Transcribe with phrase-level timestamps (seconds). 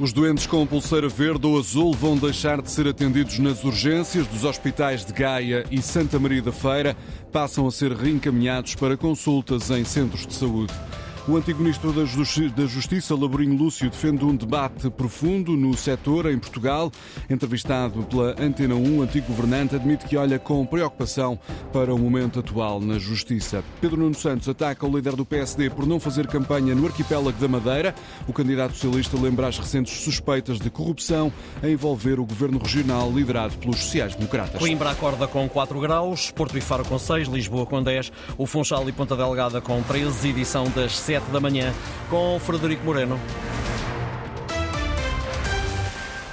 [0.00, 4.44] Os doentes com pulseira verde ou azul vão deixar de ser atendidos nas urgências dos
[4.44, 6.96] hospitais de Gaia e Santa Maria da Feira,
[7.32, 10.72] passam a ser reencaminhados para consultas em centros de saúde.
[11.28, 12.06] O antigo ministro da
[12.64, 16.90] Justiça, Laborinho Lúcio, defende um debate profundo no setor em Portugal.
[17.28, 21.38] Entrevistado pela Antena 1, o antigo governante admite que olha com preocupação
[21.70, 23.62] para o momento atual na Justiça.
[23.78, 27.46] Pedro Nuno Santos ataca o líder do PSD por não fazer campanha no arquipélago da
[27.46, 27.94] Madeira.
[28.26, 31.30] O candidato socialista lembra as recentes suspeitas de corrupção
[31.62, 34.58] a envolver o governo regional liderado pelos sociais-democratas.
[34.58, 38.88] Coimbra acorda com 4 graus, Porto e Faro com 6, Lisboa com 10, o Funchal
[38.88, 41.72] e Ponta Delgada com 13, edição das 7 7 da manhã
[42.08, 43.18] com Frederico Moreno.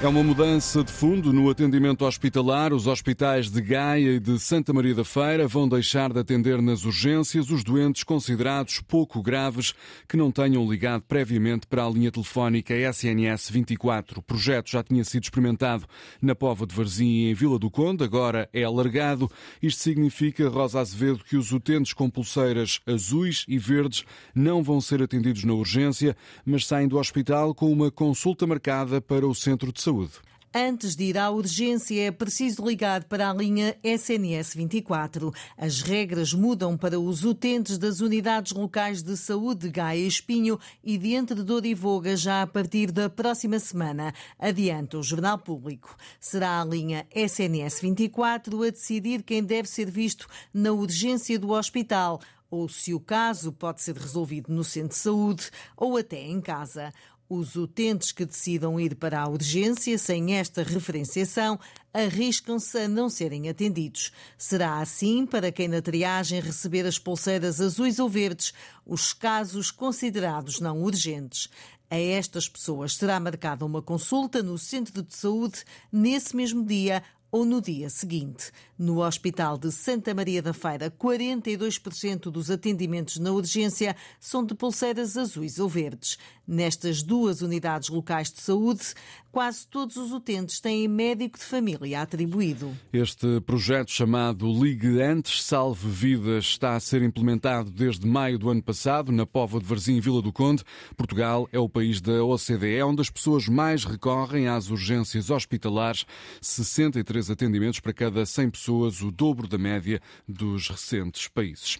[0.01, 2.73] É uma mudança de fundo no atendimento hospitalar.
[2.73, 6.83] Os hospitais de Gaia e de Santa Maria da Feira vão deixar de atender nas
[6.83, 9.73] urgências os doentes considerados pouco graves
[10.07, 14.19] que não tenham ligado previamente para a linha telefónica SNS 24.
[14.19, 15.85] O projeto já tinha sido experimentado
[16.21, 19.31] na Pova de Varzim e em Vila do Conde, agora é alargado.
[19.63, 24.03] Isto significa, Rosa Azevedo, que os utentes com pulseiras azuis e verdes
[24.35, 29.25] não vão ser atendidos na urgência, mas saem do hospital com uma consulta marcada para
[29.25, 30.13] o centro de saúde.
[30.57, 35.33] Antes de ir à urgência, é preciso ligar para a linha SNS 24.
[35.57, 41.13] As regras mudam para os utentes das unidades locais de saúde Gaia Espinho e de
[41.13, 44.13] Entre Dor e Voga já a partir da próxima semana.
[44.39, 45.93] Adianta o Jornal Público.
[46.21, 52.21] Será a linha SNS 24 a decidir quem deve ser visto na urgência do hospital
[52.49, 56.93] ou se o caso pode ser resolvido no centro de saúde ou até em casa.
[57.27, 61.59] Os utentes que decidam ir para a urgência sem esta referenciação
[61.91, 64.11] arriscam-se a não serem atendidos.
[64.37, 68.53] Será assim para quem na triagem receber as pulseiras azuis ou verdes,
[68.85, 71.49] os casos considerados não urgentes.
[71.89, 77.43] A estas pessoas será marcada uma consulta no centro de saúde nesse mesmo dia ou
[77.45, 78.51] no dia seguinte.
[78.77, 85.17] No Hospital de Santa Maria da Feira, 42% dos atendimentos na urgência são de pulseiras
[85.17, 86.17] azuis ou verdes.
[86.47, 88.93] Nestas duas unidades locais de saúde,
[89.35, 92.71] quase todos os utentes têm médico de família atribuído.
[92.93, 98.63] Este projeto chamado Ligue Antes Salve Vidas está a ser implementado desde maio do ano
[98.63, 100.63] passado na Pova de Varzim, Vila do Conde.
[100.95, 106.05] Portugal é o país da OCDE onde as pessoas mais recorrem às urgências hospitalares,
[106.39, 111.77] 63 atendimentos para cada 100 pessoas, o dobro da média dos recentes países.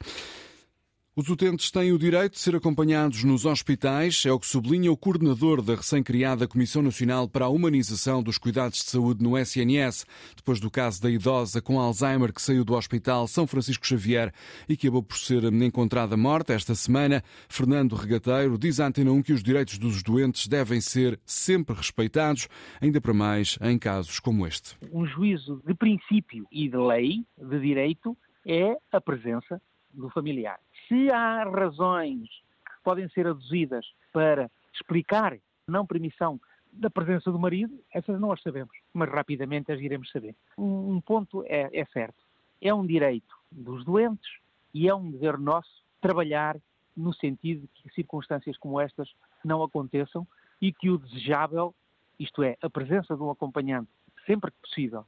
[1.18, 4.98] Os utentes têm o direito de ser acompanhados nos hospitais, é o que sublinha o
[4.98, 10.06] coordenador da recém-criada Comissão Nacional para a Humanização dos Cuidados de Saúde no SNS,
[10.36, 14.34] depois do caso da idosa com Alzheimer que saiu do Hospital São Francisco Xavier
[14.68, 17.24] e que acabou por ser encontrada morta esta semana.
[17.48, 22.50] Fernando Regateiro diz à Antena 1 que os direitos dos doentes devem ser sempre respeitados,
[22.82, 24.76] ainda para mais em casos como este.
[24.92, 29.62] Um juízo de princípio e de lei, de direito, é a presença
[29.94, 30.60] do familiar.
[30.88, 35.38] Se há razões que podem ser aduzidas para explicar
[35.68, 36.40] não permissão
[36.72, 40.36] da presença do marido, essas não as sabemos, mas rapidamente as iremos saber.
[40.58, 42.24] Um, ponto é, é certo:
[42.62, 44.40] é um direito dos doentes
[44.74, 46.58] e é um dever nosso trabalhar
[46.96, 49.10] no sentido de que circunstâncias como estas
[49.44, 50.28] não aconteçam
[50.62, 51.74] e que o desejável,
[52.20, 53.90] isto é, a presença de um acompanhante
[54.26, 55.06] sempre que possível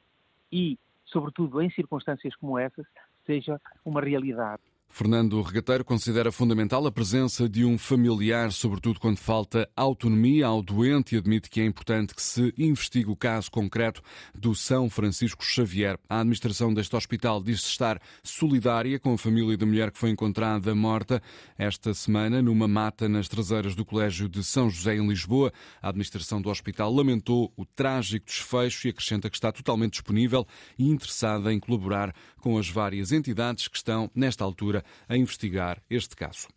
[0.51, 2.85] e, sobretudo, em circunstâncias como essas,
[3.25, 4.61] seja uma realidade.
[4.97, 11.13] Fernando Regateiro considera fundamental a presença de um familiar, sobretudo quando falta autonomia ao doente,
[11.13, 14.02] e admite que é importante que se investigue o caso concreto
[14.34, 16.00] do São Francisco Xavier.
[16.09, 20.74] A administração deste hospital diz-se estar solidária com a família da mulher que foi encontrada
[20.74, 21.22] morta
[21.59, 25.53] esta semana numa mata nas traseiras do Colégio de São José, em Lisboa.
[25.79, 30.90] A administração do hospital lamentou o trágico desfecho e acrescenta que está totalmente disponível e
[30.90, 36.47] interessada em colaborar com as várias entidades que estão, nesta altura, a investigar este caso.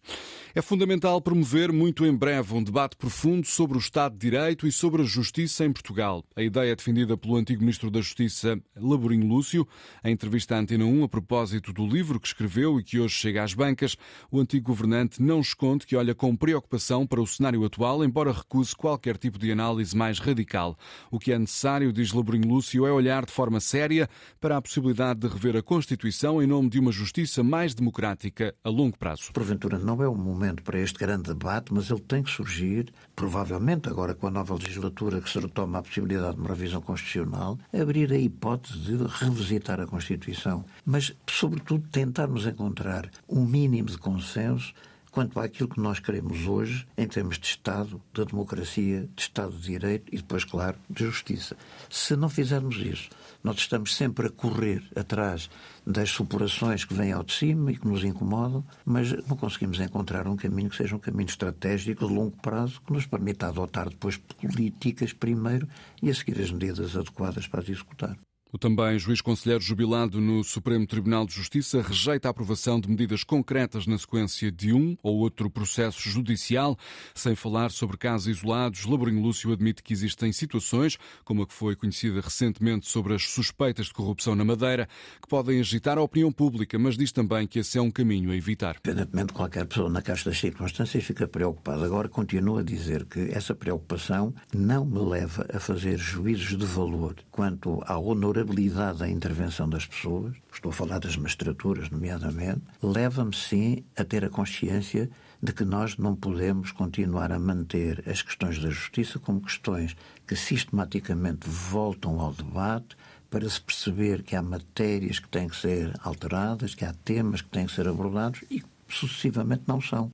[0.54, 4.72] É fundamental promover muito em breve um debate profundo sobre o Estado de Direito e
[4.72, 6.24] sobre a justiça em Portugal.
[6.34, 9.66] A ideia é defendida pelo antigo Ministro da Justiça, Laborinho Lúcio.
[10.04, 13.44] Em entrevista à Antena 1, a propósito do livro que escreveu e que hoje chega
[13.44, 13.96] às bancas,
[14.30, 18.74] o antigo governante não esconde que olha com preocupação para o cenário atual, embora recuse
[18.74, 20.76] qualquer tipo de análise mais radical.
[21.10, 24.08] O que é necessário, diz Laborinho Lúcio, é olhar de forma séria
[24.40, 28.54] para a possibilidade de rever a Constituição em nome de uma justiça mais democrática prática
[28.62, 29.32] a longo prazo.
[29.32, 33.88] Porventura não é o momento para este grande debate, mas ele tem que surgir, provavelmente
[33.88, 38.12] agora com a nova legislatura que se retoma a possibilidade de uma revisão constitucional, abrir
[38.12, 44.74] a hipótese de revisitar a Constituição, mas sobretudo tentarmos encontrar um mínimo de consenso
[45.10, 49.62] quanto àquilo que nós queremos hoje em termos de Estado, de democracia, de Estado de
[49.62, 51.56] Direito e depois, claro, de justiça.
[51.88, 53.08] Se não fizermos isso,
[53.42, 55.50] nós estamos sempre a correr atrás
[55.86, 60.28] das supurações que vêm ao de cima e que nos incomodam, mas não conseguimos encontrar
[60.28, 64.16] um caminho que seja um caminho estratégico de longo prazo que nos permita adotar depois
[64.16, 65.66] políticas primeiro
[66.02, 68.16] e a seguir as medidas adequadas para as executar.
[68.52, 73.22] O também juiz conselheiro jubilado no Supremo Tribunal de Justiça rejeita a aprovação de medidas
[73.22, 76.76] concretas na sequência de um ou outro processo judicial.
[77.14, 81.76] Sem falar sobre casos isolados, Laborinho Lúcio admite que existem situações, como a que foi
[81.76, 84.88] conhecida recentemente sobre as suspeitas de corrupção na Madeira,
[85.22, 88.36] que podem agitar a opinião pública, mas diz também que esse é um caminho a
[88.36, 88.78] evitar.
[88.84, 91.84] Independentemente, qualquer pessoa na caixa das circunstâncias fica preocupada.
[91.84, 97.14] Agora, continuo a dizer que essa preocupação não me leva a fazer juízos de valor
[97.30, 103.34] quanto à honorabilidade vulnerabilidade da intervenção das pessoas, estou a falar das magistraturas, nomeadamente, leva-me
[103.34, 105.10] sim a ter a consciência
[105.42, 109.96] de que nós não podemos continuar a manter as questões da justiça como questões
[110.26, 112.96] que sistematicamente voltam ao debate
[113.30, 117.48] para se perceber que há matérias que têm que ser alteradas, que há temas que
[117.48, 120.10] têm que ser abordados e sucessivamente não são.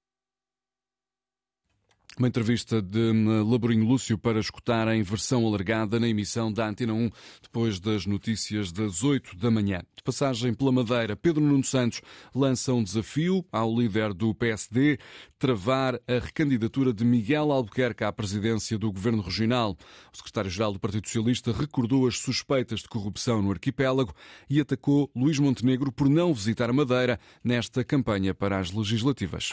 [2.18, 6.94] Uma entrevista de hum, Laborinho Lúcio para escutar em versão alargada na emissão da Antena
[6.94, 7.10] 1,
[7.42, 9.82] depois das notícias das 8 da manhã.
[9.94, 12.00] De passagem pela Madeira, Pedro Nuno Santos
[12.34, 14.98] lança um desafio ao líder do PSD
[15.38, 19.76] travar a recandidatura de Miguel Albuquerque à presidência do Governo Regional.
[20.10, 24.14] O secretário-geral do Partido Socialista recordou as suspeitas de corrupção no arquipélago
[24.48, 29.52] e atacou Luís Montenegro por não visitar a Madeira nesta campanha para as legislativas.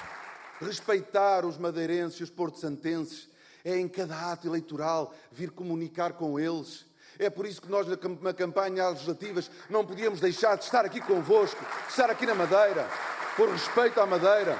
[0.64, 3.30] Respeitar os madeirenses e os porto-santenses
[3.66, 6.86] é em cada ato eleitoral vir comunicar com eles.
[7.20, 7.86] É por isso que nós,
[8.22, 12.88] na campanha legislativas, não podíamos deixar de estar aqui convosco, de estar aqui na Madeira,
[13.36, 14.58] por respeito à Madeira.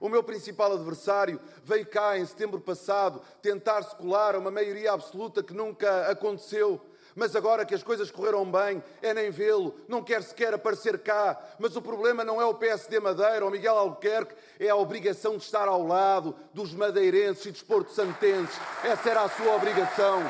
[0.00, 4.92] O meu principal adversário veio cá em setembro passado tentar se colar a uma maioria
[4.92, 6.80] absoluta que nunca aconteceu
[7.14, 11.38] mas agora que as coisas correram bem, é nem vê-lo, não quer sequer aparecer cá.
[11.58, 15.44] Mas o problema não é o PSD Madeira ou Miguel Albuquerque, é a obrigação de
[15.44, 18.58] estar ao lado dos madeirenses e dos porto-santenses.
[18.84, 20.22] Essa era a sua obrigação.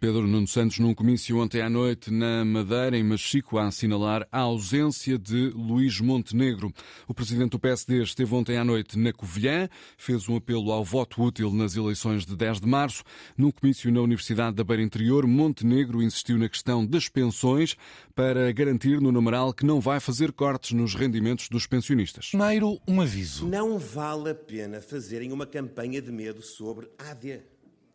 [0.00, 4.38] Pedro Nuno Santos num comício ontem à noite na Madeira, em Machico, a assinalar a
[4.38, 6.72] ausência de Luís Montenegro.
[7.06, 9.68] O presidente do PSD esteve ontem à noite na Covilhã,
[9.98, 13.04] fez um apelo ao voto útil nas eleições de 10 de março.
[13.36, 17.76] Num comício na Universidade da Beira Interior, Montenegro insistiu na questão das pensões
[18.14, 22.30] para garantir no numeral que não vai fazer cortes nos rendimentos dos pensionistas.
[22.30, 23.46] Primeiro, um aviso.
[23.46, 27.42] Não vale a pena fazerem uma campanha de medo sobre a AD.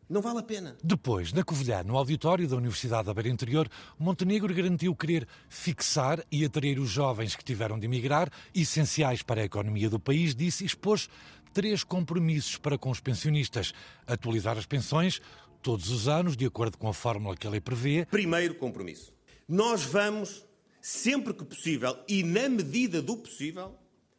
[0.07, 0.77] Não vale a pena.
[0.83, 3.67] Depois, na Covilhã, no auditório da Universidade da Beira Interior,
[3.97, 9.45] Montenegro garantiu querer fixar e atrair os jovens que tiveram de emigrar, essenciais para a
[9.45, 11.09] economia do país, disse e expôs
[11.53, 13.73] três compromissos para com os pensionistas.
[14.05, 15.19] Atualizar as pensões
[15.61, 18.05] todos os anos, de acordo com a fórmula que a lei prevê.
[18.05, 19.11] Primeiro compromisso.
[19.47, 20.45] Nós vamos,
[20.79, 23.73] sempre que possível e na medida do possível,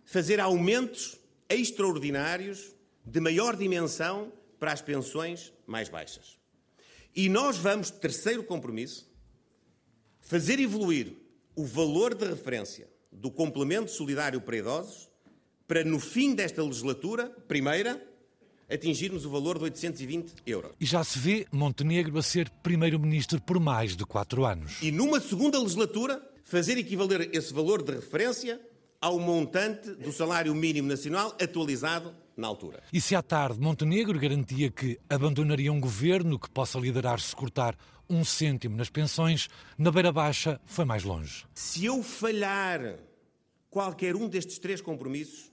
[0.04, 1.16] fazer aumentos
[1.48, 2.74] extraordinários
[3.04, 6.38] de maior dimensão para as pensões mais baixas.
[7.14, 9.10] E nós vamos, terceiro compromisso,
[10.20, 11.14] fazer evoluir
[11.54, 15.08] o valor de referência do complemento solidário para idosos
[15.66, 18.00] para, no fim desta legislatura, primeira,
[18.68, 20.72] atingirmos o valor de 820 euros.
[20.80, 24.80] E já se vê Montenegro a ser primeiro-ministro por mais de quatro anos.
[24.82, 28.60] E numa segunda legislatura, fazer equivaler esse valor de referência
[29.00, 32.82] ao montante do salário mínimo nacional atualizado na altura.
[32.92, 37.76] E se à tarde Montenegro garantia que abandonaria um governo que possa liderar-se cortar
[38.08, 41.44] um cêntimo nas pensões, na Beira Baixa foi mais longe.
[41.54, 42.98] Se eu falhar
[43.70, 45.50] qualquer um destes três compromissos,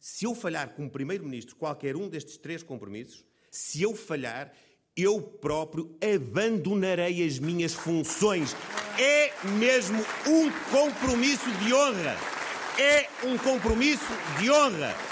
[0.00, 4.52] se eu falhar como Primeiro-Ministro qualquer um destes três compromissos, se eu falhar,
[4.96, 8.56] eu próprio abandonarei as minhas funções.
[8.98, 12.16] É mesmo um compromisso de honra.
[12.78, 15.11] É um compromisso de honra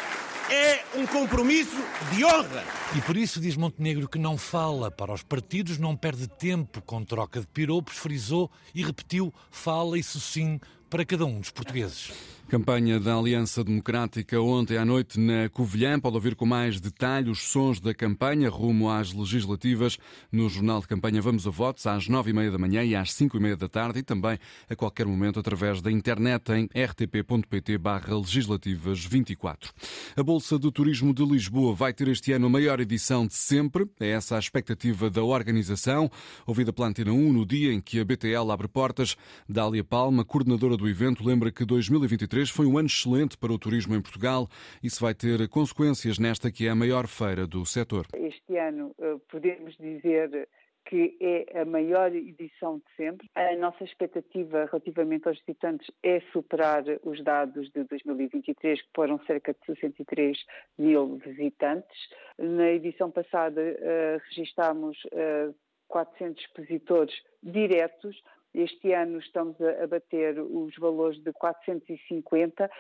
[0.50, 1.76] é um compromisso
[2.12, 2.64] de honra.
[2.96, 7.04] E por isso diz Montenegro que não fala para os partidos, não perde tempo com
[7.04, 12.10] troca de piropos, frisou e repetiu: fala, isso sim, para cada um dos portugueses.
[12.50, 16.00] Campanha da Aliança Democrática ontem à noite na Covilhã.
[16.00, 19.98] Pode ouvir com mais detalhe os sons da campanha rumo às legislativas
[20.32, 23.12] no Jornal de Campanha Vamos a Votos às nove e meia da manhã e às
[23.12, 24.36] cinco e meia da tarde e também
[24.68, 29.72] a qualquer momento através da internet em rtp.pt barra legislativas 24.
[30.16, 33.88] A Bolsa do Turismo de Lisboa vai ter este ano a maior edição de sempre.
[34.00, 36.10] É essa a expectativa da organização.
[36.44, 39.16] Ouvida pela Antena 1 no dia em que a BTL abre portas.
[39.48, 43.58] Dália Palma, coordenadora do evento, lembra que 2023 2023 foi um ano excelente para o
[43.58, 44.48] turismo em Portugal.
[44.82, 48.06] Isso vai ter consequências nesta que é a maior feira do setor.
[48.14, 50.48] Este ano eh, podemos dizer
[50.86, 53.28] que é a maior edição de sempre.
[53.34, 59.52] A nossa expectativa relativamente aos visitantes é superar os dados de 2023, que foram cerca
[59.52, 60.36] de 63
[60.78, 61.96] mil visitantes.
[62.38, 65.54] Na edição passada, uh, registámos uh,
[65.86, 68.20] 400 expositores diretos,
[68.54, 72.70] este ano estamos a bater os valores de 450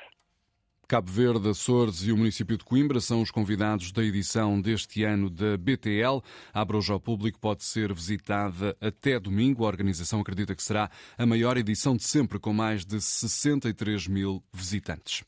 [0.90, 5.30] Cabo Verde, Açores e o município de Coimbra são os convidados da edição deste ano
[5.30, 6.20] da BTL.
[6.52, 9.64] Abra hoje ao público, pode ser visitada até domingo.
[9.64, 14.42] A organização acredita que será a maior edição de sempre, com mais de 63 mil
[14.52, 15.22] visitantes.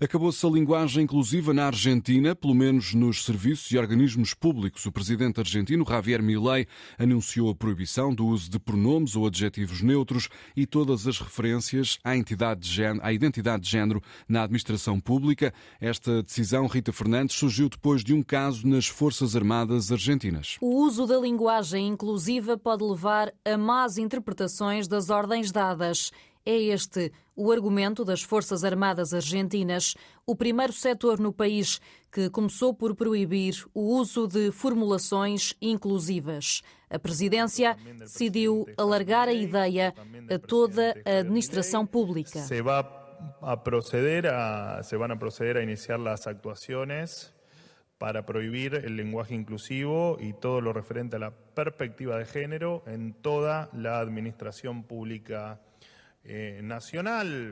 [0.00, 4.86] Acabou-se a linguagem inclusiva na Argentina, pelo menos nos serviços e organismos públicos.
[4.86, 10.28] O presidente argentino, Javier Milei, anunciou a proibição do uso de pronomes ou adjetivos neutros
[10.56, 12.12] e todas as referências à,
[12.60, 15.52] género, à identidade de género na administração pública.
[15.80, 20.58] Esta decisão, Rita Fernandes, surgiu depois de um caso nas Forças Armadas Argentinas.
[20.60, 26.12] O uso da linguagem inclusiva pode levar a más interpretações das ordens dadas.
[26.48, 31.78] É este o argumento das Forças Armadas Argentinas, o primeiro setor no país
[32.10, 36.62] que começou por proibir o uso de formulações inclusivas.
[36.88, 39.92] A presidência decidiu alargar a ideia
[40.34, 42.38] a toda a administração pública.
[42.38, 42.82] Se vai
[43.42, 47.34] a proceder a, se van a proceder a iniciar las actuaciones
[47.98, 53.12] para prohibir el lenguaje inclusivo y todo lo referente a la perspectiva de género en
[53.12, 55.60] toda la administración pública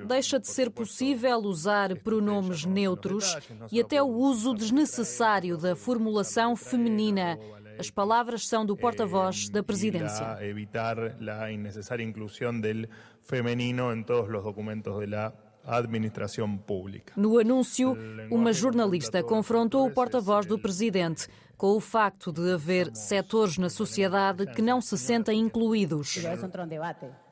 [0.07, 3.37] Deixa de ser possível usar pronomes neutros
[3.73, 7.39] e até o uso desnecessário da formulação feminina.
[7.79, 10.39] As palavras são do porta-voz da presidência.
[10.43, 12.89] Evitar a innecessária inclusão do
[13.23, 15.33] feminino em todos os documentos da
[15.67, 17.13] administração pública.
[17.17, 17.97] No anúncio,
[18.31, 24.47] uma jornalista confrontou o porta-voz do presidente com o facto de haver setores na sociedade
[24.47, 26.19] que não se sentem incluídos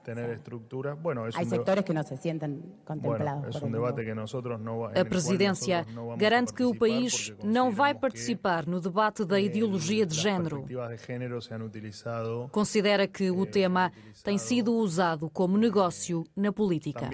[0.05, 0.97] tener estructuras.
[1.01, 3.43] Bueno, es Hay sectores que no se sienten contemplados.
[3.43, 5.85] Bueno, es un debate que nosotros no, a presidência
[6.17, 10.67] garante que o país não vai participar no debate da ideologia de género.
[12.53, 13.91] Considera que o tema
[14.23, 17.11] tem sido usado como negócio na política.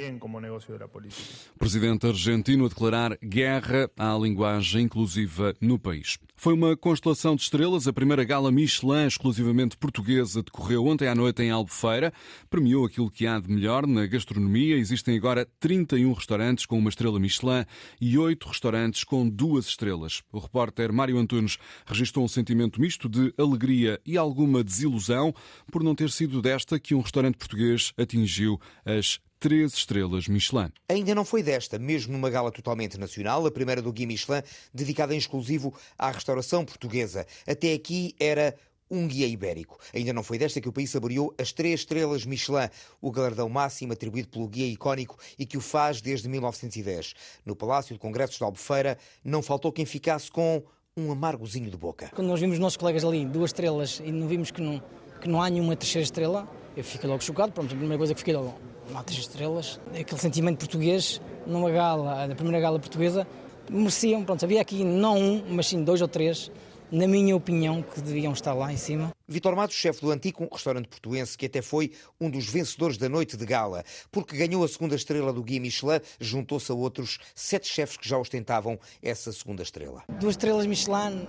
[1.59, 6.19] Presidente argentino a declarar guerra à linguagem inclusiva no país.
[6.37, 7.89] Foi uma constelação de estrelas.
[7.89, 12.13] A primeira gala Michelin, exclusivamente portuguesa, decorreu ontem à noite em Albufeira.
[12.51, 14.77] Premiou aquilo que há de melhor na gastronomia.
[14.77, 17.65] Existem agora 31 restaurantes com uma estrela Michelin
[17.99, 20.23] e 8 restaurantes com duas estrelas.
[20.31, 25.35] O repórter Mário Antunes registrou um sentimento misto de alegria e alguma desilusão
[25.73, 30.71] por não ter sido desta que um restaurante português atingiu as três estrelas Michelin.
[30.87, 34.43] Ainda não foi desta, mesmo numa gala totalmente nacional, a primeira do Guia Michelin,
[34.73, 37.27] dedicada em exclusivo à restauração portuguesa.
[37.47, 38.55] Até aqui era
[38.91, 39.79] um guia ibérico.
[39.95, 42.69] Ainda não foi desta que o país saboreou as três estrelas Michelin,
[43.01, 47.15] o galardão máximo atribuído pelo guia icónico e que o faz desde 1910.
[47.47, 50.63] No Palácio de Congressos de Albufeira, não faltou quem ficasse com
[50.95, 52.11] um amargozinho de boca.
[52.15, 54.83] Quando nós vimos os nossos colegas ali, duas estrelas, e não vimos que não,
[55.19, 57.53] que não há nenhuma terceira estrela, eu fiquei logo chocado.
[57.53, 58.55] Pronto, a primeira coisa que fiquei logo,
[58.95, 59.81] há três estrelas.
[59.99, 63.27] Aquele sentimento português, numa gala, na primeira gala portuguesa,
[63.71, 66.51] mereciam, pronto, havia aqui não um, mas sim dois ou três
[66.91, 69.13] na minha opinião, que deviam estar lá em cima.
[69.29, 73.09] Vitor Matos, chefe do Antico, um restaurante portuense que até foi um dos vencedores da
[73.09, 77.69] noite de gala, porque ganhou a segunda estrela do Guia Michelin, juntou-se a outros sete
[77.69, 80.03] chefes que já ostentavam essa segunda estrela.
[80.19, 81.27] Duas estrelas Michelin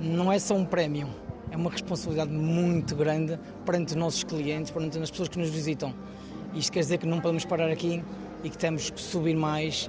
[0.00, 1.08] não é só um prémio,
[1.50, 5.94] é uma responsabilidade muito grande perante os nossos clientes, perante as pessoas que nos visitam.
[6.54, 8.02] Isto quer dizer que não podemos parar aqui
[8.42, 9.88] e que temos que subir mais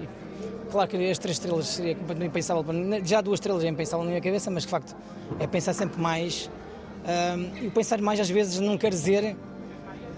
[0.72, 2.64] Claro que as três estrelas seria completamente impensável,
[3.04, 4.96] já duas estrelas é impensável na minha cabeça, mas de facto
[5.38, 6.50] é pensar sempre mais.
[7.62, 9.36] E pensar mais às vezes não quer dizer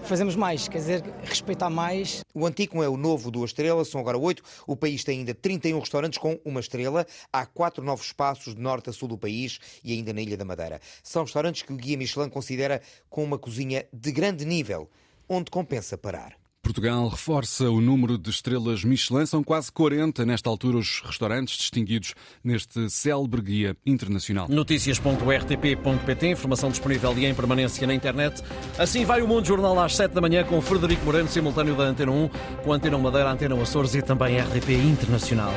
[0.04, 2.22] fazemos mais, quer dizer, respeitar mais.
[2.34, 4.42] O Antigo é o novo duas estrelas, são agora oito.
[4.66, 7.06] O país tem ainda 31 restaurantes com uma estrela.
[7.32, 10.44] Há quatro novos espaços de norte a sul do país e ainda na Ilha da
[10.44, 10.80] Madeira.
[11.02, 14.90] São restaurantes que o Guia Michelin considera com uma cozinha de grande nível,
[15.28, 16.36] onde compensa parar.
[16.64, 19.26] Portugal reforça o número de estrelas Michelin.
[19.26, 24.48] São quase 40 nesta altura os restaurantes distinguidos neste célebre guia internacional.
[24.48, 28.42] Notícias.rtp.pt, informação disponível e em permanência na internet.
[28.78, 32.10] Assim vai o Mundo Jornal às 7 da manhã com Frederico Moreno, simultâneo da Antena
[32.10, 32.30] 1,
[32.64, 35.52] com a Antena Madeira, Antena Açores e também RTP Internacional.